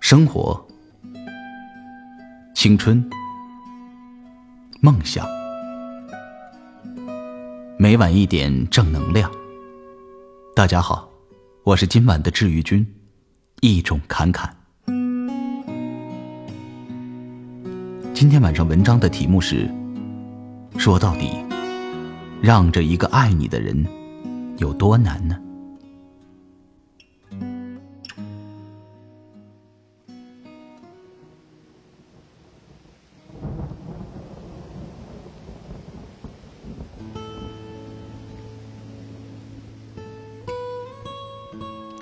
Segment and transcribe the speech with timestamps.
[0.00, 0.64] 生活、
[2.54, 3.04] 青春、
[4.80, 5.26] 梦想，
[7.78, 9.30] 每晚一点正能量。
[10.54, 11.08] 大家好，
[11.64, 12.86] 我是今晚的治愈君，
[13.60, 14.54] 一种侃侃。
[18.14, 19.68] 今天晚上文章的题目是：
[20.78, 21.30] 说到底，
[22.40, 23.86] 让着一个爱你的人
[24.58, 25.36] 有多难呢？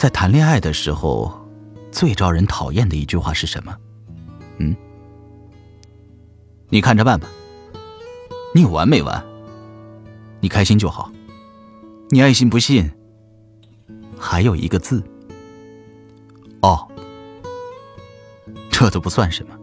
[0.04, 1.32] 在谈恋爱的时候，
[1.90, 3.74] 最招人讨厌的一句话是什么？
[4.58, 4.76] 嗯，
[6.68, 7.26] 你看着办吧。
[8.54, 9.24] 你有完没完？
[10.40, 11.10] 你开心就好。
[12.10, 12.90] 你爱信不信？
[14.18, 15.02] 还有一个字。
[16.60, 16.86] 哦，
[18.70, 19.56] 这都不算什么。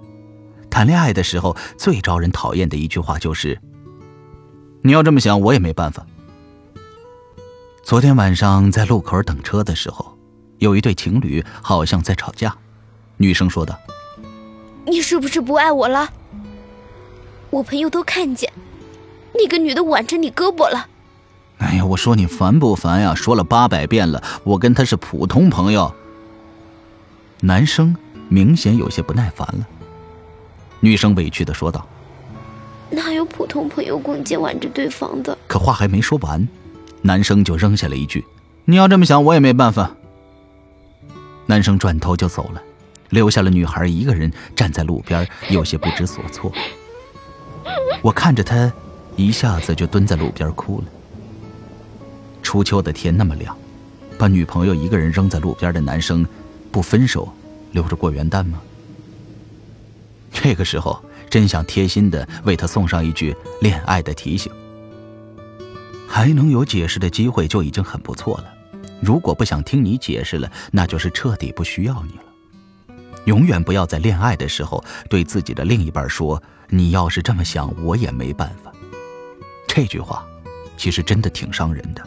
[0.72, 3.62] 谈恋爱的时候最招人讨厌的一句话就是
[4.82, 6.04] ：“你要这么想，我也没办法。”
[7.86, 10.11] 昨天晚上在路口等车的时候。
[10.62, 12.56] 有一对情侣好像在吵架，
[13.17, 13.76] 女生说道
[14.86, 16.08] ：“你是不是不爱我了？
[17.50, 18.53] 我朋友都看见，
[19.34, 20.86] 那个女的挽着你胳膊了。”
[21.58, 23.16] 哎呀，我说你烦不烦呀？
[23.16, 25.92] 说了八百遍了，我跟她是普通朋友。
[27.40, 27.96] 男生
[28.30, 29.68] 明显有些不耐烦了，
[30.80, 31.88] 女生委屈的说道
[32.92, 36.48] ：“哪有普通朋友逛街挽着对方的？”可话还没说完，
[37.02, 38.23] 男生就扔下了一句
[38.66, 39.90] ：“你要这么想，我也没办法。”
[41.45, 42.61] 男生转头就走了，
[43.09, 46.52] 留下了女孩一个人站在路边，有些不知所措。
[48.02, 48.72] 我看着他，
[49.16, 50.86] 一下子就蹲在路边哭了。
[52.42, 53.56] 初秋的天那么凉，
[54.17, 56.25] 把女朋友一个人扔在路边的男生，
[56.72, 57.31] 不分手，
[57.72, 58.62] 留着过元旦吗？
[60.31, 64.51] 这个时候真想贴心的为他送上一句恋爱的提醒。
[66.07, 68.46] 还能有解释的机会就已经很不错了。
[69.01, 72.23] 如果不想听你解释了，那就是彻底不需要你了。
[73.25, 78.72] 永远不要在恋爱的时候对自己的另一半说：“你要是这么想，我也没办法。”
[79.67, 80.25] 这句话
[80.78, 82.01] 其实真的挺伤人的。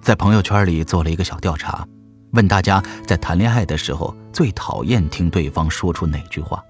[0.00, 1.86] 在朋友圈里做了一个小调查，
[2.32, 6.62] 问大家在谈恋爱的时候最讨厌听对方说出哪句话，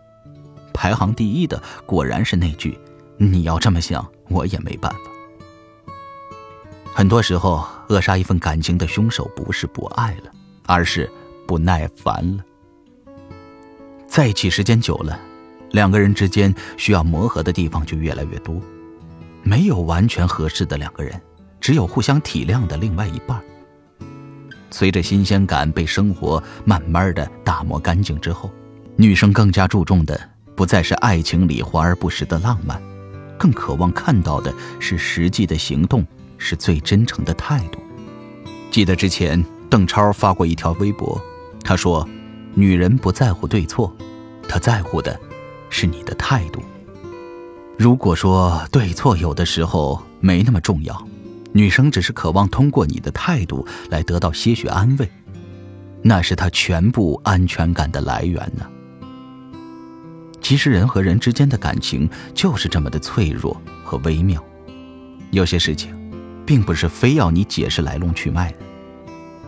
[0.72, 2.78] 排行第一的果然是那句
[3.18, 4.98] ：“你要这么想，我也没办法。”
[6.94, 10.32] 很多时候，扼杀一份感情的凶手不是不爱了，
[10.66, 11.10] 而是
[11.46, 12.44] 不耐烦了。
[14.06, 15.18] 在一起时间久了，
[15.70, 18.60] 两个人之间需要磨合的地方就越来越多。
[19.42, 21.20] 没有完全合适的两个人，
[21.60, 23.40] 只有互相体谅的另外一半。
[24.70, 28.50] 随着新鲜感被生活慢慢的打磨干净之后，
[28.96, 30.18] 女生更加注重的
[30.56, 32.82] 不再是爱情里华而不实的浪漫，
[33.38, 36.04] 更渴望看到的是实际的行动。
[36.38, 37.80] 是最真诚的态度。
[38.70, 41.20] 记得之前邓超发过一条微博，
[41.64, 42.06] 他说
[42.54, 43.94] ：“女人不在乎对错，
[44.48, 45.18] 她在乎的
[45.70, 46.62] 是你的态度。
[47.78, 51.06] 如果说对错有的时候没那么重要，
[51.52, 55.10] 女生只是渴望通过你的态度来得到些许安慰，
[56.02, 58.66] 那是她全部安全感的来源呢。
[60.40, 64.42] 其实人和人之间的感情就是这么的脆弱和微妙，
[65.30, 65.96] 有些事情。”
[66.46, 68.54] 并不是非要你解释来龙去脉，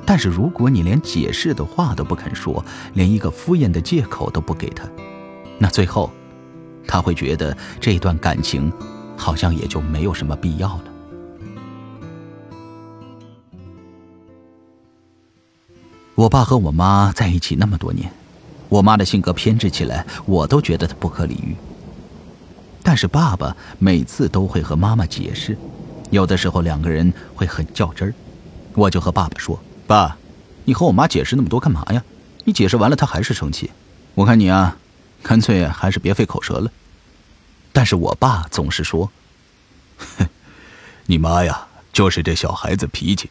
[0.05, 2.63] 但是如果你连解释的话都不肯说，
[2.95, 4.85] 连一个敷衍的借口都不给他，
[5.59, 6.11] 那最后，
[6.87, 8.73] 他会觉得这段感情
[9.17, 10.85] 好像也就没有什么必要了。
[16.17, 18.11] 我爸和我妈在一起那么多年，
[18.69, 21.55] 我妈的性格偏执起来，我都觉得她不可理喻。
[22.83, 25.57] 但是爸爸每次都会和妈妈解释。
[26.11, 28.15] 有的时候两个人会很较真儿，
[28.75, 30.17] 我就和爸爸说：“爸，
[30.65, 32.03] 你和我妈解释那么多干嘛呀？
[32.45, 33.71] 你解释完了她还是生气，
[34.15, 34.77] 我看你啊，
[35.23, 36.71] 干脆还是别费口舌了。”
[37.73, 39.11] 但是我爸总是说
[39.99, 40.27] ：“哼，
[41.07, 43.31] 你妈呀，就是这小孩子脾气，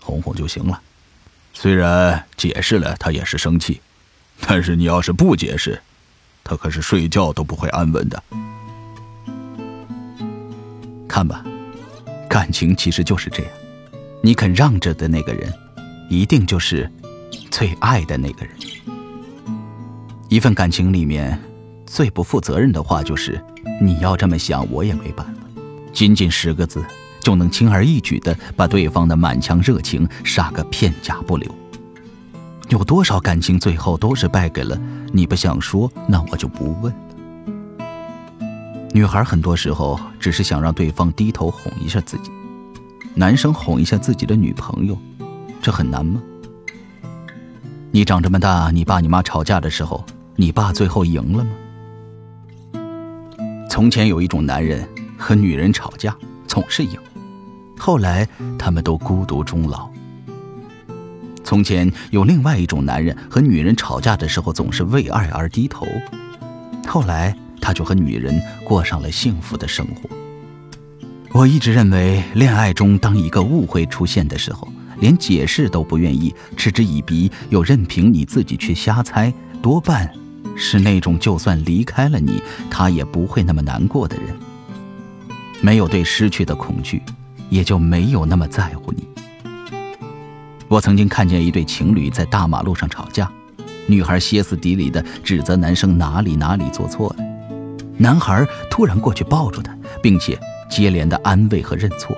[0.00, 0.80] 哄哄就行了。
[1.52, 3.80] 虽然解释了她也是生气，
[4.40, 5.82] 但是你要是不解释，
[6.44, 8.22] 她可是睡觉都不会安稳的。
[11.08, 11.44] 看吧。”
[12.32, 13.52] 感情其实就是这样，
[14.22, 15.52] 你肯让着的那个人，
[16.08, 16.90] 一定就是
[17.50, 18.54] 最爱的那个人。
[20.30, 21.38] 一份感情里面，
[21.86, 23.38] 最不负责任的话就是
[23.82, 25.42] “你要这么想，我也没办法”。
[25.92, 26.82] 仅仅十个字，
[27.20, 31.54] 就能轻而易举地把对方的满腔热情杀个片甲不留。
[32.70, 34.80] 有多少感情最后都是败给了
[35.12, 36.90] 你不想说，那我就不问。
[38.94, 42.30] 女孩很多时候只是想让对方低头哄一下自己，
[43.14, 44.98] 男生哄一下自己的女朋友，
[45.62, 46.22] 这很难吗？
[47.90, 50.04] 你长这么大，你爸你妈吵架的时候，
[50.36, 51.50] 你爸最后赢了吗？
[53.70, 54.86] 从前有一种男人
[55.16, 56.14] 和女人吵架
[56.46, 56.98] 总是赢，
[57.78, 58.28] 后来
[58.58, 59.88] 他们都孤独终老。
[61.42, 65.86] 从前有另外一种男人和女人吵架的时候总是为爱而低头，
[66.86, 70.10] 后来他就和女人过上了幸福的生活。
[71.30, 74.68] 我一直认为，恋爱中当一个误会出现的时候，
[75.00, 79.32] 连解释都不愿意，嗤之以鼻，又任凭你自己去瞎猜，
[79.62, 80.12] 多半
[80.54, 84.26] 是那种就算离开了你，他也不会那么难过的人。
[85.62, 87.00] 没有对失去的恐惧，
[87.48, 89.08] 也就没有那么在乎你。
[90.68, 93.30] 我曾经看见一对情侣在大马路上吵架，
[93.86, 97.24] 女孩歇斯底里的指责男生哪里哪里做错了，
[98.02, 99.72] 男孩突然过去抱住她，
[100.02, 100.36] 并且。
[100.68, 102.16] 接连的安慰和认错，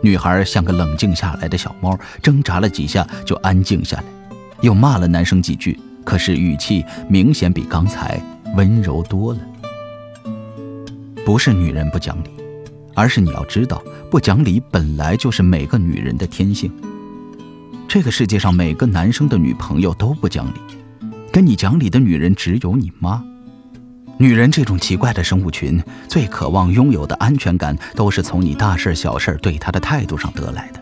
[0.00, 4.04] 女孩像个冷静下来的小猫，挣扎了几下就安静下来，
[4.60, 8.22] 又骂了男生几句，可是语气明显比刚才
[8.54, 9.40] 温柔多了。
[11.24, 12.30] 不是女人不讲理，
[12.94, 16.72] 而是你要知道，不讲理本来就是每个女人的天性。
[17.88, 20.60] 这个世界上每个男生的女朋友都不讲理，
[21.32, 23.20] 跟你讲理的女人只有你妈。
[24.16, 30.80] 女人这种奇怪的生物群，最渴望拥有的安全感，都是从你大事小事对她的态度上得来的。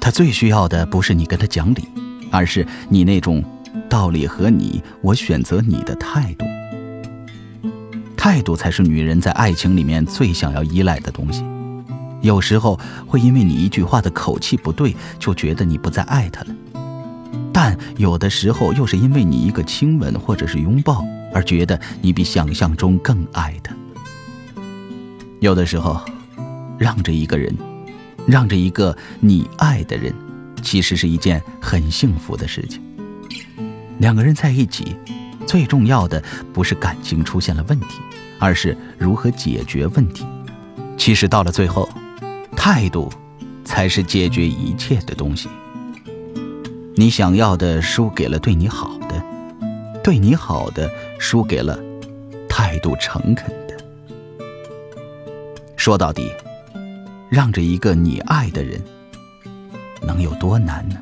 [0.00, 1.84] 她最需要的不是你跟她讲理，
[2.32, 3.44] 而是你那种
[3.88, 6.44] 道理和你，我选择你的态度。
[8.16, 11.44] 态度才是女人在爱情里面最想要依赖的东西。
[12.22, 16.50] 有时候会因为你一句话的口气不对，就觉得你不再爱她了；
[17.52, 21.04] 但有的时候又是因为你一个亲吻或者是拥抱。
[21.34, 23.74] 而觉得你比想象中更爱他。
[25.40, 26.00] 有的时候，
[26.78, 27.54] 让着一个人，
[28.26, 30.14] 让着一个你爱的人，
[30.62, 32.80] 其实是一件很幸福的事情。
[33.98, 34.96] 两个人在一起，
[35.46, 36.22] 最重要的
[36.52, 38.00] 不是感情出现了问题，
[38.38, 40.24] 而是如何解决问题。
[40.96, 41.88] 其实到了最后，
[42.56, 43.12] 态度
[43.64, 45.48] 才是解决一切的东西。
[46.96, 48.96] 你想要的输给了对你好，
[50.04, 50.88] 对你好的。
[51.18, 51.78] 输给了
[52.46, 53.74] 态度诚恳的。
[55.74, 56.30] 说到底，
[57.30, 58.78] 让着一个你爱的人，
[60.02, 60.96] 能有多难呢？